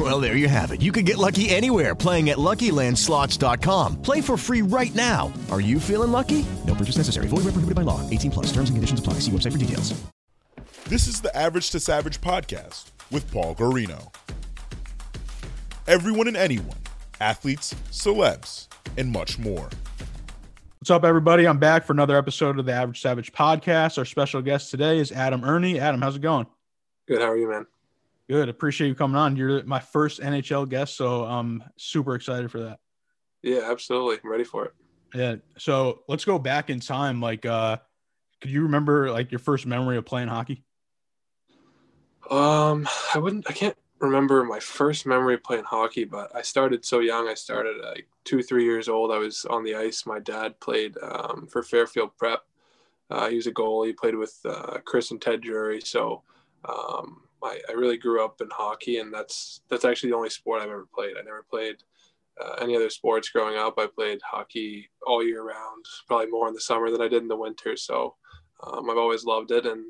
[0.00, 0.80] Well, there you have it.
[0.80, 4.00] You can get lucky anywhere playing at LuckyLandSlots.com.
[4.00, 5.30] Play for free right now.
[5.50, 6.46] Are you feeling lucky?
[6.66, 7.26] No purchase necessary.
[7.26, 8.08] Void where prohibited by law.
[8.08, 8.46] 18 plus.
[8.46, 9.14] Terms and conditions apply.
[9.20, 9.92] See website for details.
[10.86, 14.10] This is the Average to Savage podcast with Paul Garino.
[15.86, 16.78] Everyone and anyone,
[17.20, 19.68] athletes, celebs, and much more.
[20.78, 21.46] What's up, everybody?
[21.46, 23.98] I'm back for another episode of the Average Savage podcast.
[23.98, 25.76] Our special guest today is Adam Erne.
[25.76, 26.46] Adam, how's it going?
[27.06, 27.20] Good.
[27.20, 27.66] How are you, man?
[28.30, 28.48] Good.
[28.48, 29.34] Appreciate you coming on.
[29.34, 32.78] You're my first NHL guest, so I'm super excited for that.
[33.42, 34.18] Yeah, absolutely.
[34.22, 34.74] I'm ready for it.
[35.12, 35.34] Yeah.
[35.58, 37.20] So let's go back in time.
[37.20, 37.78] Like, uh,
[38.40, 40.62] could you remember like your first memory of playing hockey?
[42.30, 43.50] Um, I wouldn't.
[43.50, 47.26] I can't remember my first memory of playing hockey, but I started so young.
[47.26, 49.10] I started like two, three years old.
[49.10, 50.06] I was on the ice.
[50.06, 52.44] My dad played um, for Fairfield Prep.
[53.10, 53.88] Uh, he was a goalie.
[53.88, 55.80] He played with uh, Chris and Ted Drury.
[55.80, 56.22] So
[56.64, 60.60] um, I, I, really grew up in hockey, and that's that's actually the only sport
[60.60, 61.16] I've ever played.
[61.18, 61.76] I never played
[62.40, 63.74] uh, any other sports growing up.
[63.78, 67.28] I played hockey all year round, probably more in the summer than I did in
[67.28, 67.76] the winter.
[67.76, 68.16] So
[68.62, 69.84] um, I've always loved it, and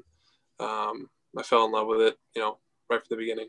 [0.59, 2.19] um, I fell in love with it.
[2.35, 3.49] You know, right from the beginning.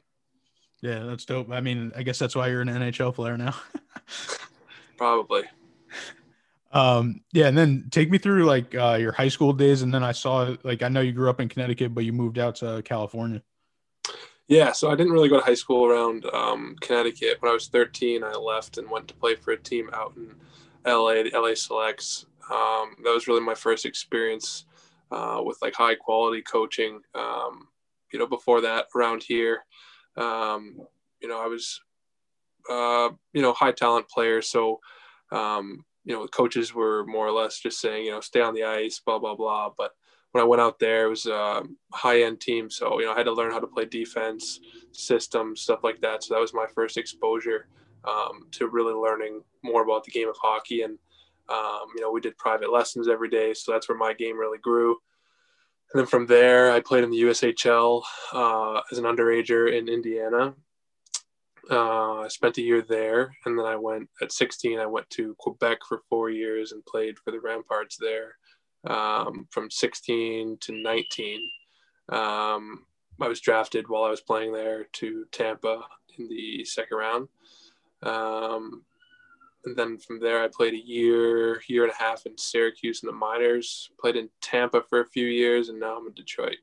[0.82, 1.52] Yeah, that's dope.
[1.52, 3.56] I mean, I guess that's why you're an NHL player now.
[4.98, 5.44] Probably.
[6.74, 10.04] Um, yeah, and then take me through like uh, your high school days, and then
[10.04, 12.82] I saw like I know you grew up in Connecticut, but you moved out to
[12.84, 13.42] California.
[14.52, 17.38] Yeah, so I didn't really go to high school around um, Connecticut.
[17.40, 20.36] When I was 13, I left and went to play for a team out in
[20.86, 22.26] LA, the LA Selects.
[22.52, 24.66] Um, that was really my first experience
[25.10, 27.00] uh, with like high quality coaching.
[27.16, 27.70] Um,
[28.12, 29.60] you know, before that, around here,
[30.18, 30.82] um,
[31.22, 31.80] you know, I was,
[32.70, 34.42] uh, you know, high talent player.
[34.42, 34.82] So,
[35.32, 38.54] um, you know, the coaches were more or less just saying, you know, stay on
[38.54, 39.70] the ice, blah, blah, blah.
[39.78, 39.92] But
[40.32, 42.70] when I went out there, it was a high end team.
[42.70, 44.60] So, you know, I had to learn how to play defense,
[44.92, 46.24] systems, stuff like that.
[46.24, 47.68] So that was my first exposure
[48.06, 50.84] um, to really learning more about the game of hockey.
[50.84, 50.98] And,
[51.50, 53.54] um, you know, we did private lessons every day.
[53.54, 54.98] So that's where my game really grew.
[55.94, 60.56] And then from there, I played in the USHL uh, as an underager in Indiana.
[61.70, 64.80] Uh, I spent a year there, and then I went at 16.
[64.80, 68.36] I went to Quebec for four years and played for the Remparts there
[68.86, 71.40] um, from 16 to 19.
[72.10, 72.86] Um,
[73.20, 75.82] I was drafted while I was playing there to Tampa
[76.18, 77.28] in the second round.
[78.04, 78.84] Um,
[79.66, 83.08] and then from there, I played a year, year and a half in Syracuse in
[83.08, 83.92] the minors.
[84.00, 86.58] Played in Tampa for a few years, and now I'm in Detroit.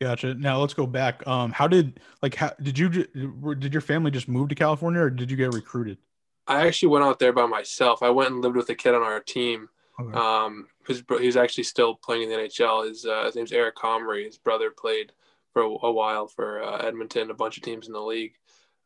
[0.00, 0.32] Gotcha.
[0.32, 1.26] Now let's go back.
[1.26, 5.10] Um, how did like how did you did your family just move to California, or
[5.10, 5.98] did you get recruited?
[6.46, 8.02] I actually went out there by myself.
[8.02, 9.68] I went and lived with a kid on our team.
[10.00, 10.18] Okay.
[10.18, 12.88] Um, his he's actually still playing in the NHL.
[12.88, 14.26] His uh, his name's Eric Comrie.
[14.26, 15.12] His brother played
[15.52, 18.34] for a, a while for uh, Edmonton, a bunch of teams in the league.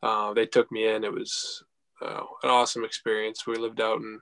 [0.02, 1.04] Uh, they took me in.
[1.04, 1.62] It was
[2.02, 3.46] uh, an awesome experience.
[3.46, 4.20] We lived out in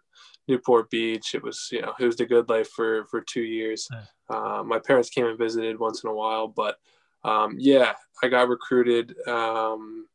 [0.49, 1.35] Newport Beach.
[1.35, 3.89] It was, you know, it was the good life for for two years.
[4.29, 6.77] Uh, my parents came and visited once in a while, but
[7.25, 7.93] um, yeah,
[8.23, 9.17] I got recruited.
[9.27, 10.07] Um,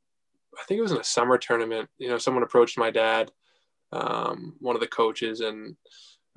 [0.57, 1.89] I think it was in a summer tournament.
[1.97, 3.31] You know, someone approached my dad,
[3.91, 5.75] um, one of the coaches, and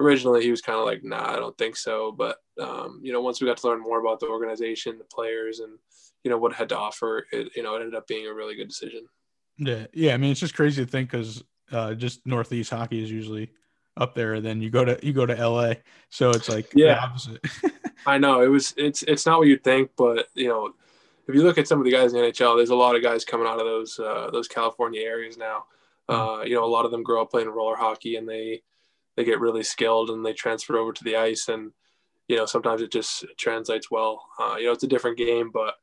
[0.01, 3.21] originally he was kind of like, "Nah, I don't think so." But um, you know,
[3.21, 5.79] once we got to learn more about the organization, the players, and
[6.25, 8.35] you know what it had to offer, it you know it ended up being a
[8.35, 9.07] really good decision.
[9.59, 10.15] Yeah, yeah.
[10.15, 13.51] I mean, it's just crazy to think because uh, just Northeast hockey is usually
[13.97, 14.41] up there.
[14.41, 15.75] Then you go to you go to LA,
[16.09, 17.01] so it's like yeah.
[17.03, 17.45] Opposite.
[18.07, 20.73] I know it was it's it's not what you'd think, but you know,
[21.29, 23.03] if you look at some of the guys in the NHL, there's a lot of
[23.03, 25.65] guys coming out of those uh, those California areas now.
[26.09, 26.41] Mm-hmm.
[26.41, 28.63] Uh, you know, a lot of them grow up playing roller hockey and they
[29.21, 31.73] they get really skilled and they transfer over to the ice and
[32.27, 34.25] you know sometimes it just translates well.
[34.41, 35.75] Uh, you know, it's a different game, but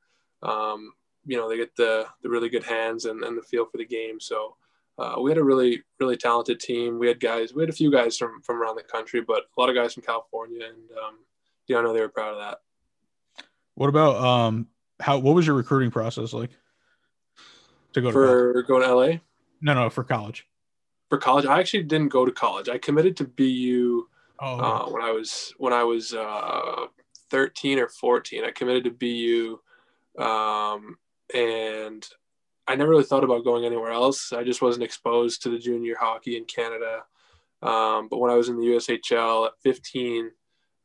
[0.41, 0.94] um,
[1.25, 3.85] you know they get the the really good hands and, and the feel for the
[3.85, 4.19] game.
[4.19, 4.56] So
[4.97, 6.97] uh, we had a really really talented team.
[6.97, 9.61] We had guys, we had a few guys from from around the country, but a
[9.61, 11.19] lot of guys from California, and um,
[11.67, 12.59] yeah, I know they were proud of that.
[13.75, 14.67] What about um
[15.00, 16.51] how what was your recruiting process like
[17.94, 19.17] to go for to going to LA?
[19.61, 20.47] No, no, for college.
[21.09, 22.69] For college, I actually didn't go to college.
[22.69, 24.07] I committed to BU
[24.39, 26.88] oh, uh, when I was when I was uh,
[27.31, 28.44] 13 or 14.
[28.44, 29.59] I committed to BU
[30.18, 30.98] um,
[31.33, 32.06] and
[32.68, 34.33] I never really thought about going anywhere else.
[34.33, 37.04] I just wasn't exposed to the junior hockey in Canada.
[37.62, 40.31] Um, but when I was in the USHL at 15,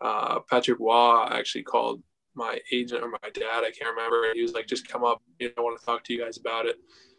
[0.01, 2.03] uh, Patrick Roy actually called
[2.35, 4.33] my agent or my dad, I can't remember.
[4.35, 5.23] He was like, just come up.
[5.39, 6.77] You know, I want to talk to you guys about it.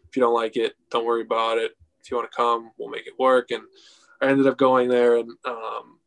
[0.10, 1.72] If you don't like it, don't worry about it.
[2.04, 3.52] If you want to come, we'll make it work.
[3.52, 3.64] And
[4.22, 6.00] I ended up going there and, um,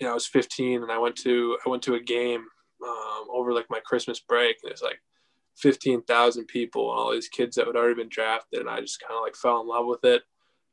[0.00, 2.44] you know, I was 15 and I went to, I went to a game
[2.84, 5.00] um, over like my Christmas break and it's like
[5.56, 8.60] 15,000 people and all these kids that had already been drafted.
[8.60, 10.22] And I just kind of like fell in love with it.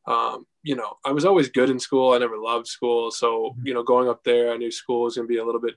[0.07, 2.13] Um, you know, I was always good in school.
[2.13, 3.11] I never loved school.
[3.11, 5.61] So, you know, going up there, I knew school was going to be a little
[5.61, 5.75] bit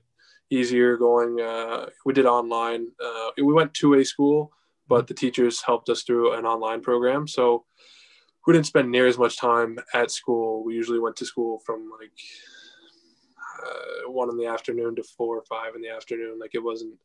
[0.49, 1.39] easier going.
[1.39, 2.87] Uh, we did online.
[3.03, 4.51] Uh, we went to a school,
[4.87, 7.27] but the teachers helped us through an online program.
[7.27, 7.65] So
[8.45, 10.63] we didn't spend near as much time at school.
[10.63, 12.11] We usually went to school from like
[13.65, 16.39] uh, one in the afternoon to four or five in the afternoon.
[16.39, 16.95] Like it wasn't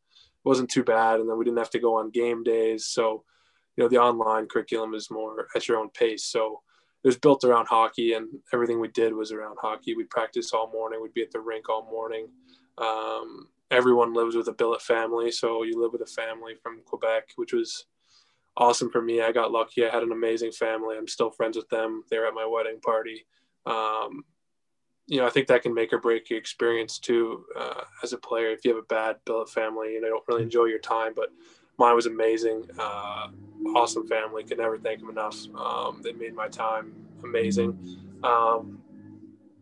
[0.44, 2.87] wasn't too bad, and then we didn't have to go on game days.
[2.87, 3.25] So
[3.76, 6.25] you know the online curriculum is more at your own pace.
[6.25, 6.62] So
[7.05, 9.94] it was built around hockey, and everything we did was around hockey.
[9.94, 11.00] We'd practice all morning.
[11.00, 12.29] We'd be at the rink all morning.
[12.79, 17.29] Um, everyone lives with a billet family, so you live with a family from Quebec,
[17.37, 17.87] which was
[18.58, 19.22] awesome for me.
[19.22, 19.87] I got lucky.
[19.87, 20.96] I had an amazing family.
[20.96, 22.02] I'm still friends with them.
[22.10, 23.26] They were at my wedding party.
[23.66, 24.25] Um,
[25.06, 28.19] you know, I think that can make or break your experience too uh, as a
[28.19, 28.50] player.
[28.50, 31.31] If you have a bad billet family, and know, don't really enjoy your time, but
[31.78, 32.64] mine was amazing.
[32.78, 33.28] Uh,
[33.75, 34.44] awesome family.
[34.44, 35.38] Could never thank them enough.
[35.56, 36.93] Um, they made my time
[37.25, 37.78] amazing.
[38.22, 38.82] Um,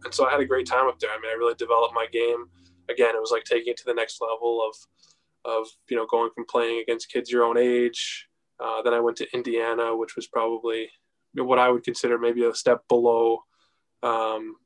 [0.05, 1.11] and so I had a great time up there.
[1.11, 2.47] I mean, I really developed my game
[2.89, 4.77] again, it was like taking it to the next level of,
[5.51, 8.29] of you know, going from playing against kids your own age.
[8.59, 10.91] Uh, then I went to Indiana, which was probably
[11.35, 13.45] what I would consider maybe a step below
[14.03, 14.57] um,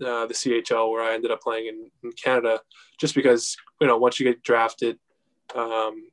[0.00, 2.60] uh, the CHL, where I ended up playing in, in, Canada,
[2.98, 4.98] just because you know once you get drafted,
[5.54, 6.08] um,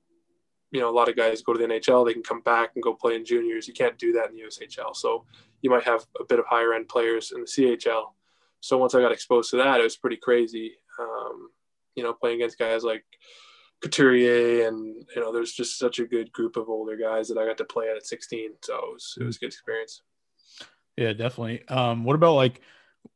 [0.71, 2.83] you know a lot of guys go to the NHL, they can come back and
[2.83, 3.67] go play in juniors.
[3.67, 5.25] You can't do that in the USHL, so
[5.61, 8.05] you might have a bit of higher end players in the CHL.
[8.61, 11.49] So once I got exposed to that, it was pretty crazy um,
[11.95, 13.03] you know, playing against guys like
[13.81, 17.45] Couturier and you know, there's just such a good group of older guys that I
[17.45, 18.51] got to play at at 16.
[18.61, 20.01] So it was, it was a good experience.
[20.97, 21.67] Yeah, definitely.
[21.67, 22.61] Um, what about like,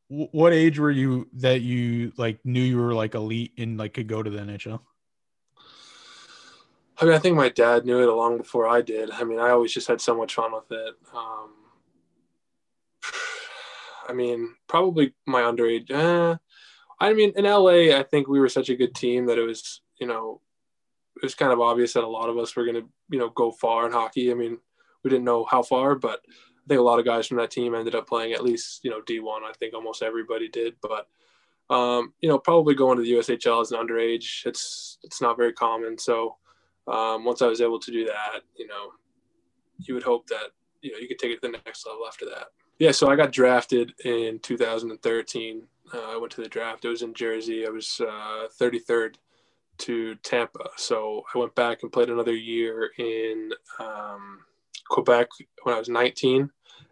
[0.10, 3.94] w- what age were you that you like knew you were like elite and like
[3.94, 4.80] could go to the NHL?
[6.98, 9.12] I mean, I think my dad knew it long before I did.
[9.12, 10.96] I mean, I always just had so much fun with it.
[11.14, 11.50] Um,
[14.08, 15.92] I mean, probably my underage.
[15.92, 16.38] Eh,
[17.00, 19.82] I mean, in LA, I think we were such a good team that it was,
[20.00, 20.40] you know,
[21.18, 23.30] it was kind of obvious that a lot of us were going to, you know,
[23.30, 24.32] go far in hockey.
[24.32, 24.58] I mean,
[25.04, 27.76] we didn't know how far, but I think a lot of guys from that team
[27.76, 29.44] ended up playing at least, you know, D1.
[29.44, 31.08] I think almost everybody did, but
[31.74, 35.54] um, you know, probably going to the USHL as an underage, it's it's not very
[35.54, 35.98] common.
[35.98, 36.36] So
[36.88, 38.92] um, once I was able to do that, you know,
[39.80, 40.52] you would hope that
[40.82, 42.48] you know you could take it to the next level after that.
[42.78, 45.64] Yeah, so I got drafted in 2013
[45.94, 46.86] uh, I went to the draft.
[46.86, 47.66] It was in Jersey.
[47.66, 49.16] I was uh, 33rd
[49.80, 50.70] to Tampa.
[50.78, 54.40] So I went back and played another year in um,
[54.90, 55.30] Quebec
[55.64, 56.50] when I was 19.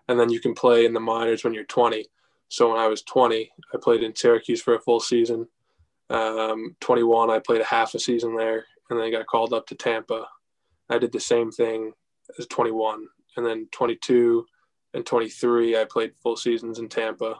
[0.07, 2.05] And then you can play in the minors when you're 20.
[2.49, 5.47] So when I was 20, I played in Syracuse for a full season.
[6.09, 9.65] Um, 21, I played a half a season there and then I got called up
[9.67, 10.27] to Tampa.
[10.89, 11.93] I did the same thing
[12.37, 13.07] as 21.
[13.37, 14.45] And then 22
[14.93, 17.39] and 23, I played full seasons in Tampa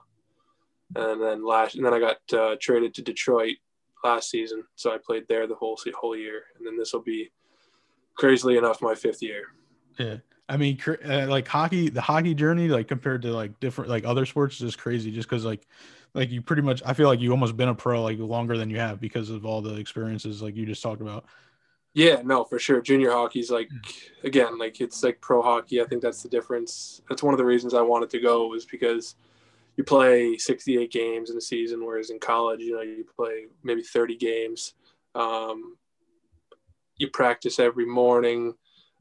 [0.95, 3.56] and then last and then I got uh, traded to Detroit
[4.03, 7.31] last season, so I played there the whole whole year, and then this will be
[8.15, 9.44] crazily enough my fifth year.
[9.97, 10.18] Yeah,
[10.49, 14.25] I mean, uh, like hockey, the hockey journey, like compared to like different like other
[14.25, 15.11] sports, is crazy.
[15.11, 15.68] Just because like
[16.13, 18.69] like you pretty much, I feel like you almost been a pro like longer than
[18.69, 21.25] you have because of all the experiences like you just talked about.
[21.94, 22.81] Yeah, no, for sure.
[22.81, 23.69] Junior hockey's like
[24.23, 25.81] again, like it's like pro hockey.
[25.81, 27.01] I think that's the difference.
[27.07, 29.16] That's one of the reasons I wanted to go was because
[29.75, 33.81] you play 68 games in a season, whereas in college, you know, you play maybe
[33.81, 34.73] 30 games.
[35.15, 35.77] Um,
[36.97, 38.53] you practice every morning.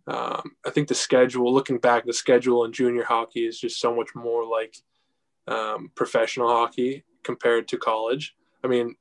[0.07, 3.95] Um, I think the schedule, looking back, the schedule in junior hockey is just so
[3.95, 4.77] much more like
[5.47, 8.35] um, professional hockey compared to college.
[8.65, 8.97] I mean,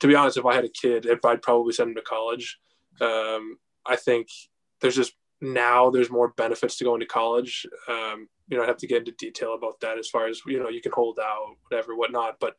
[0.00, 2.58] to be honest, if I had a kid, if I'd probably send him to college,
[3.00, 4.28] um, I think
[4.80, 7.66] there's just now there's more benefits to going to college.
[7.88, 10.58] Um, you know, I have to get into detail about that as far as you
[10.58, 12.36] know, you can hold out, whatever, whatnot.
[12.40, 12.56] But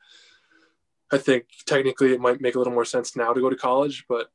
[1.11, 4.05] I think technically it might make a little more sense now to go to college.
[4.07, 4.27] But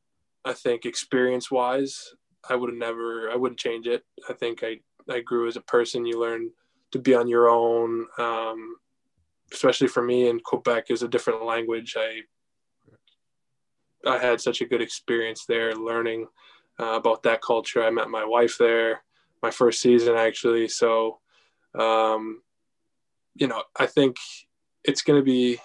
[0.44, 2.14] I think experience wise,
[2.49, 4.04] I would have never, I wouldn't change it.
[4.28, 6.06] I think I I grew as a person.
[6.06, 6.50] You learn
[6.92, 8.06] to be on your own.
[8.18, 8.76] Um,
[9.52, 11.94] especially for me in Quebec is a different language.
[11.96, 12.22] I
[14.04, 16.26] I had such a good experience there learning
[16.80, 17.82] uh, about that culture.
[17.82, 19.02] I met my wife there,
[19.42, 20.68] my first season actually.
[20.68, 21.18] So,
[21.78, 22.42] um,
[23.34, 24.16] you know, I think
[24.84, 25.58] it's going to be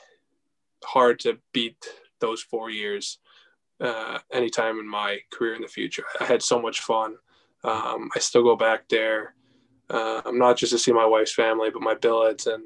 [0.84, 1.86] hard to beat
[2.20, 3.20] those four years.
[3.80, 6.04] uh, anytime in my career in the future.
[6.20, 7.16] I had so much fun.
[7.64, 9.36] Um, I still go back there.
[9.90, 12.64] Uh, I'm not just to see my wife's family, but my billets and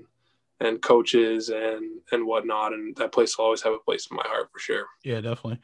[0.59, 2.73] and coaches and and whatnot.
[2.73, 4.85] And that place will always have a place in my heart for sure.
[5.03, 5.59] Yeah, definitely.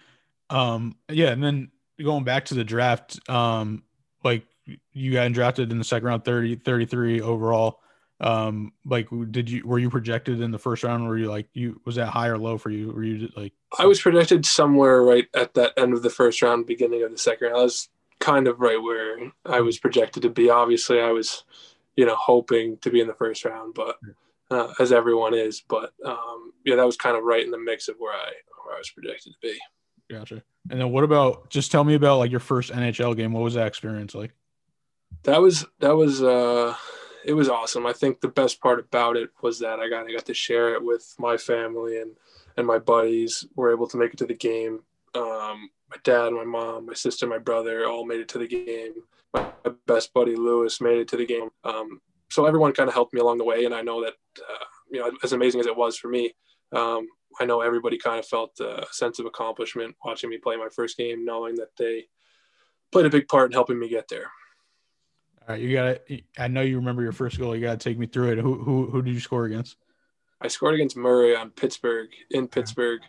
[0.50, 3.84] Um, yeah, and then going back to the draft, um,
[4.24, 4.46] like
[4.94, 7.80] you got drafted in the second round, 30, 33 overall.
[8.20, 11.08] Um, like, did you were you projected in the first round?
[11.08, 12.92] Were you like you was that high or low for you?
[12.92, 13.54] Were you like?
[13.78, 17.18] I was projected somewhere right at that end of the first round, beginning of the
[17.18, 17.50] second.
[17.50, 17.90] I was
[18.20, 20.50] kind of right where I was projected to be.
[20.50, 21.44] Obviously, I was,
[21.96, 23.98] you know, hoping to be in the first round, but
[24.50, 25.62] uh, as everyone is.
[25.68, 28.32] But um, yeah, that was kind of right in the mix of where I
[28.66, 29.60] where I was projected to be.
[30.10, 30.44] Gotcha.
[30.70, 31.50] And then what about?
[31.50, 33.34] Just tell me about like your first NHL game.
[33.34, 34.32] What was that experience like?
[35.24, 36.76] That was that was uh,
[37.26, 37.86] it was awesome.
[37.86, 40.74] I think the best part about it was that I got I got to share
[40.74, 42.12] it with my family and
[42.56, 43.46] and my buddies.
[43.56, 44.80] Were able to make it to the game.
[45.14, 48.94] Um, my dad, my mom, my sister, my brother all made it to the game.
[49.34, 49.52] My
[49.86, 51.50] best buddy Lewis made it to the game.
[51.64, 54.66] Um, so everyone kind of helped me along the way, and I know that uh,
[54.90, 56.34] you know as amazing as it was for me,
[56.72, 57.08] um,
[57.40, 60.98] I know everybody kind of felt a sense of accomplishment watching me play my first
[60.98, 62.06] game, knowing that they
[62.92, 64.32] played a big part in helping me get there.
[65.42, 66.22] All right, you got to.
[66.38, 67.56] I know you remember your first goal.
[67.56, 68.38] You got to take me through it.
[68.38, 69.78] Who who who did you score against?
[70.42, 73.02] I scored against Murray on Pittsburgh in Pittsburgh.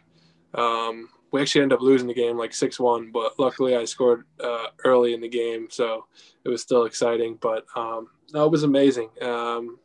[0.55, 4.25] Um, we actually ended up losing the game like six one, but luckily I scored
[4.43, 6.07] uh, early in the game, so
[6.45, 7.39] it was still exciting.
[7.41, 9.11] But um, no, it was amazing.
[9.21, 9.79] Um,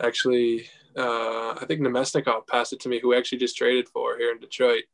[0.00, 4.32] actually, uh, I think Namestnikov passed it to me, who actually just traded for here
[4.32, 4.84] in Detroit.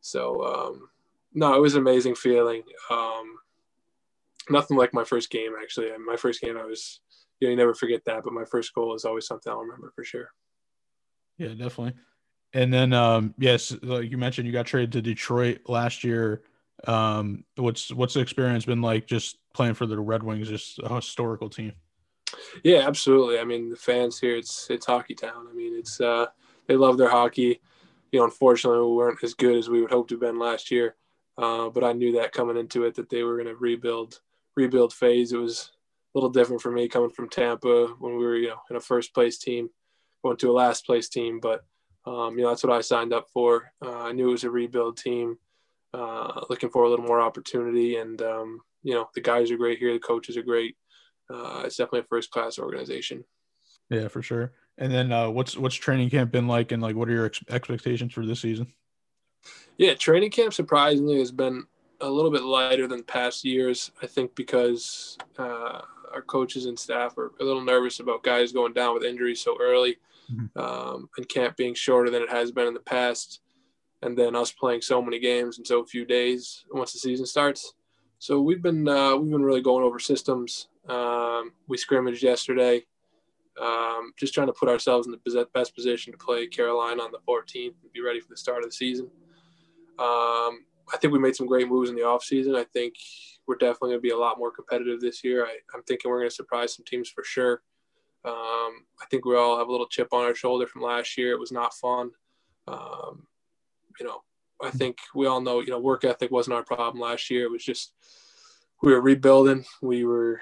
[0.00, 0.88] So um,
[1.32, 2.62] no, it was an amazing feeling.
[2.90, 3.36] Um,
[4.50, 5.90] nothing like my first game actually.
[6.04, 7.00] My first game, I was
[7.40, 9.92] you know you never forget that, but my first goal is always something I'll remember
[9.94, 10.30] for sure.
[11.38, 11.94] Yeah, definitely.
[12.52, 16.42] And then, um, yes, like you mentioned, you got traded to Detroit last year.
[16.86, 20.94] Um, what's what's the experience been like just playing for the Red Wings, just a
[20.94, 21.72] historical team?
[22.62, 23.38] Yeah, absolutely.
[23.38, 25.46] I mean, the fans here, it's it's hockey town.
[25.50, 26.26] I mean, it's uh,
[26.66, 27.60] they love their hockey.
[28.12, 30.70] You know, unfortunately, we weren't as good as we would hope to have been last
[30.70, 30.96] year.
[31.36, 34.20] Uh, but I knew that coming into it that they were going to rebuild
[34.56, 35.32] rebuild phase.
[35.32, 35.72] It was
[36.14, 38.80] a little different for me coming from Tampa when we were you know in a
[38.80, 39.68] first place team,
[40.22, 41.40] going to a last place team.
[41.40, 41.64] But
[42.06, 43.72] um, you know that's what I signed up for.
[43.84, 45.38] Uh, I knew it was a rebuild team,
[45.92, 49.78] uh, looking for a little more opportunity, and um, you know the guys are great
[49.78, 50.76] here, the coaches are great
[51.30, 53.24] uh, it's definitely a first class organization.
[53.90, 54.52] Yeah, for sure.
[54.78, 57.44] And then uh, what's what's training camp been like, and like what are your ex-
[57.50, 58.72] expectations for this season?
[59.76, 61.64] Yeah, training camp surprisingly has been
[62.00, 63.90] a little bit lighter than past years.
[64.02, 68.72] I think because uh, our coaches and staff are a little nervous about guys going
[68.72, 69.96] down with injuries so early,
[70.32, 70.58] mm-hmm.
[70.58, 73.40] um, and camp being shorter than it has been in the past,
[74.02, 77.74] and then us playing so many games in so few days once the season starts.
[78.24, 82.82] So we've been uh, we've been really going over systems um, we scrimmaged yesterday,
[83.60, 87.18] um, just trying to put ourselves in the best position to play Carolina on the
[87.28, 89.10] 14th and be ready for the start of the season.
[89.98, 92.56] Um, I think we made some great moves in the offseason.
[92.56, 92.94] I think
[93.46, 95.44] we're definitely going to be a lot more competitive this year.
[95.44, 97.60] I, am thinking we're going to surprise some teams for sure.
[98.24, 101.32] Um, I think we all have a little chip on our shoulder from last year.
[101.32, 102.12] It was not fun.
[102.68, 103.26] Um,
[104.00, 104.22] you know,
[104.64, 107.44] I think we all know, you know, work ethic wasn't our problem last year.
[107.44, 107.92] It was just
[108.82, 109.64] we were rebuilding.
[109.82, 110.40] We were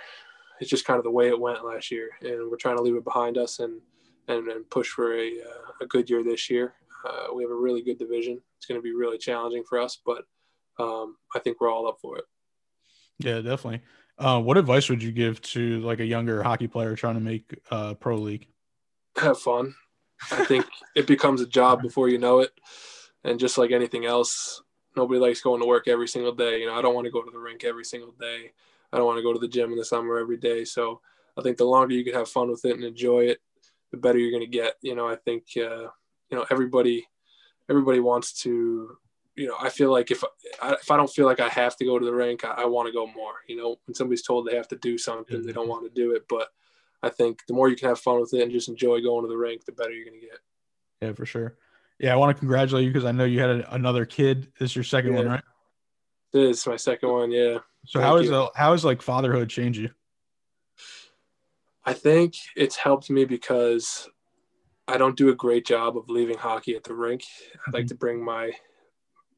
[0.61, 2.97] it's just kind of the way it went last year, and we're trying to leave
[2.97, 3.81] it behind us and
[4.29, 6.75] and, and push for a, uh, a good year this year.
[7.05, 8.41] Uh, we have a really good division.
[8.57, 10.25] It's going to be really challenging for us, but
[10.79, 12.25] um, I think we're all up for it.
[13.19, 13.81] Yeah, definitely.
[14.19, 17.59] Uh, what advice would you give to like a younger hockey player trying to make
[17.71, 18.47] uh, pro league?
[19.17, 19.75] Have fun.
[20.31, 22.53] I think it becomes a job before you know it,
[23.25, 24.63] and just like anything else,
[24.97, 26.61] nobody likes going to work every single day.
[26.61, 28.53] You know, I don't want to go to the rink every single day.
[28.93, 30.65] I don't want to go to the gym in the summer every day.
[30.65, 31.01] So
[31.37, 33.41] I think the longer you can have fun with it and enjoy it,
[33.91, 34.75] the better you're going to get.
[34.83, 35.89] You know, I think uh,
[36.31, 37.07] you know everybody
[37.71, 38.97] everybody wants to.
[39.35, 40.23] You know, I feel like if
[40.63, 42.65] I, if I don't feel like I have to go to the rink, I, I
[42.67, 43.35] want to go more.
[43.49, 45.47] You know, when somebody's told they have to do something, mm-hmm.
[45.47, 46.25] they don't want to do it.
[46.29, 46.49] But
[47.03, 49.29] I think the more you can have fun with it and just enjoy going to
[49.29, 50.39] the rink, the better you're going to get.
[51.01, 51.57] Yeah, for sure.
[52.03, 54.49] Yeah, I want to congratulate you because I know you had a, another kid.
[54.59, 55.19] This is your second yeah.
[55.19, 55.45] one, right?
[56.33, 57.31] This is my second one.
[57.31, 57.59] Yeah.
[57.87, 59.91] So Thank how is a, how is like fatherhood change you?
[61.85, 64.09] I think it's helped me because
[64.89, 67.23] I don't do a great job of leaving hockey at the rink.
[67.67, 67.89] I like mm-hmm.
[67.89, 68.51] to bring my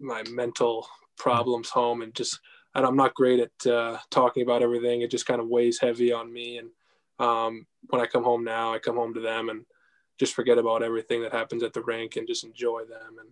[0.01, 0.87] my mental
[1.19, 2.41] problems home and just
[2.75, 5.03] and I'm not great at uh, talking about everything.
[5.03, 6.59] It just kind of weighs heavy on me.
[6.59, 6.71] And
[7.19, 9.65] um, when I come home now, I come home to them and
[10.19, 13.19] just forget about everything that happens at the rink and just enjoy them.
[13.19, 13.29] And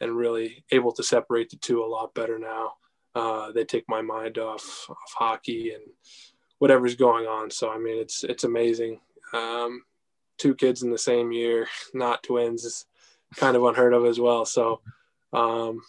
[0.00, 2.74] and really able to separate the two a lot better now.
[3.14, 5.82] Uh, they take my mind off of hockey and
[6.58, 7.50] whatever's going on.
[7.50, 9.00] So I mean, it's it's amazing.
[9.32, 9.82] Um,
[10.38, 12.84] two kids in the same year, not twins, is
[13.36, 14.44] kind of unheard of as well.
[14.44, 14.80] So,
[15.32, 15.80] um,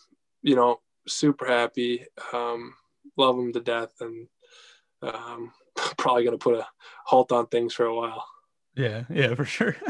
[0.41, 2.05] you know, super happy.
[2.33, 2.73] Um,
[3.17, 4.27] love them to death, and
[5.01, 5.51] um,
[5.97, 6.67] probably going to put a
[7.05, 8.25] halt on things for a while.
[8.75, 9.75] Yeah, yeah, for sure.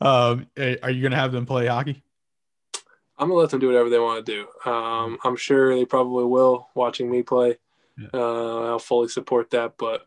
[0.00, 2.02] um, eh, are you going to have them play hockey?
[3.18, 4.32] I'm gonna let them do whatever they want to
[4.64, 4.70] do.
[4.70, 6.68] Um, I'm sure they probably will.
[6.74, 7.56] Watching me play,
[7.96, 8.08] Yeah.
[8.12, 9.74] uh, I'll fully support that.
[9.78, 10.06] But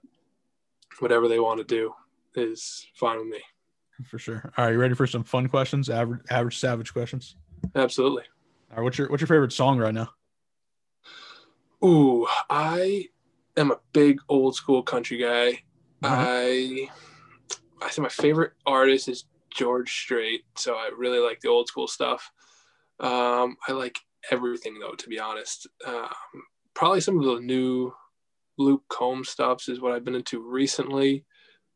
[1.00, 1.94] whatever they want to do
[2.34, 3.42] is fine with me.
[4.10, 4.52] For sure.
[4.58, 5.90] All right, you ready for some fun questions?
[5.90, 7.38] Average, average savage questions.
[7.74, 8.24] Absolutely.
[8.72, 10.10] All right, what's your what's your favorite song right now?
[11.84, 13.06] Ooh, I
[13.56, 15.64] am a big old school country guy.
[16.04, 16.26] Uh-huh.
[16.28, 16.90] I
[17.82, 19.24] I think my favorite artist is
[19.56, 22.32] George Strait, so I really like the old school stuff.
[23.00, 23.98] Um, I like
[24.32, 25.68] everything though, to be honest.
[25.86, 26.10] Um,
[26.74, 27.94] probably some of the new
[28.58, 31.26] Luke Combs stuffs is what I've been into recently.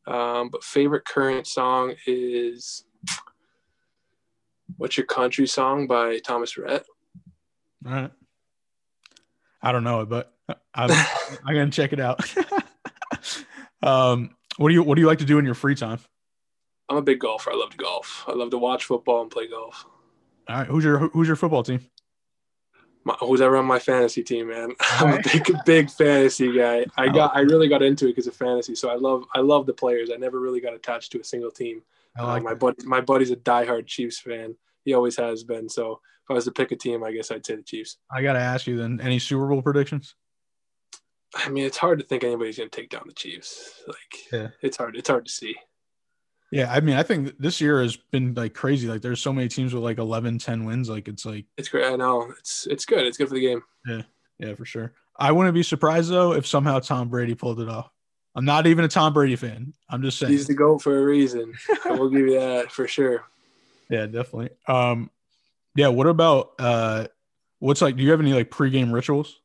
[0.08, 2.84] Um, but favorite current song is
[4.78, 6.86] "What's Your Country Song" by Thomas Rhett.
[7.86, 8.12] All right.
[9.62, 10.34] I don't know it, but
[10.74, 10.92] I'm
[11.46, 12.22] I'm gonna check it out.
[13.84, 16.00] um, what do you what do you like to do in your free time?
[16.90, 17.52] I'm a big golfer.
[17.52, 18.26] I love to golf.
[18.28, 19.86] I love to watch football and play golf.
[20.48, 21.86] All right, who's your who's your football team?
[23.06, 24.74] My, who's ever on my fantasy team, man?
[24.82, 26.86] I'm a big, big fantasy guy.
[26.98, 28.76] I got, I really got into it because of fantasy.
[28.76, 30.10] So I love, I love the players.
[30.14, 31.82] I never really got attached to a single team.
[32.18, 34.56] I Uh, like my buddy, my buddy's a diehard Chiefs fan.
[34.84, 35.70] He always has been.
[35.70, 37.98] So if I was to pick a team, I guess I'd say the Chiefs.
[38.12, 39.00] I gotta ask you then.
[39.02, 40.16] Any Super Bowl predictions?
[41.36, 43.84] I mean, it's hard to think anybody's going to take down the Chiefs.
[43.88, 44.48] Like, Yeah.
[44.62, 44.96] it's hard.
[44.98, 45.56] It's hard to see.
[46.52, 48.88] Yeah, I mean, I think this year has been like crazy.
[48.88, 50.90] Like, there's so many teams with like 11, 10 wins.
[50.90, 51.86] Like, it's like, It's great.
[51.86, 52.32] I know.
[52.40, 53.06] It's it's good.
[53.06, 53.62] It's good for the game.
[53.86, 54.02] yeah,
[54.40, 54.94] yeah, for sure.
[55.18, 57.92] I wouldn't be surprised though if somehow Tom Brady pulled it off.
[58.36, 59.74] I'm not even a Tom Brady fan.
[59.90, 60.32] I'm just saying.
[60.32, 61.54] He's the goat for a reason.
[61.86, 63.24] I will give you that for sure.
[63.92, 64.52] Yeah, definitely.
[64.68, 65.10] Um,
[65.76, 65.88] yeah.
[65.88, 67.08] What about uh,
[67.58, 67.96] what's like?
[67.96, 69.40] Do you have any like pregame rituals?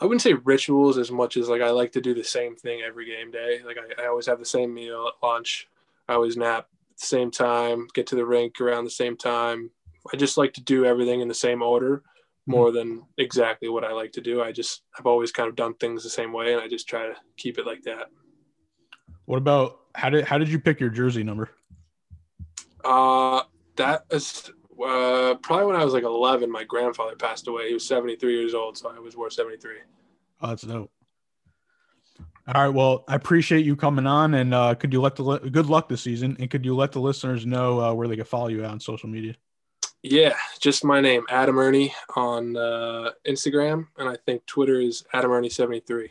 [0.00, 2.82] I wouldn't say rituals as much as like I like to do the same thing
[2.86, 3.60] every game day.
[3.64, 5.68] Like I, I always have the same meal at lunch.
[6.08, 9.70] I always nap at the same time, get to the rink around the same time.
[10.12, 12.02] I just like to do everything in the same order
[12.46, 14.42] more than exactly what I like to do.
[14.42, 17.06] I just I've always kind of done things the same way and I just try
[17.06, 18.06] to keep it like that.
[19.26, 21.50] What about how did how did you pick your jersey number?
[22.84, 23.42] Uh
[23.76, 24.50] that is
[24.82, 27.68] uh, probably when I was like 11, my grandfather passed away.
[27.68, 29.72] He was 73 years old, so I was wore 73.
[30.40, 30.90] Oh, that's dope.
[32.54, 32.74] All right.
[32.74, 35.88] Well, I appreciate you coming on, and uh, could you let the li- good luck
[35.88, 38.64] this season, and could you let the listeners know uh, where they can follow you
[38.64, 39.34] on social media?
[40.02, 45.32] Yeah, just my name, Adam Erne on uh, Instagram, and I think Twitter is Adam
[45.32, 46.10] Erne 73.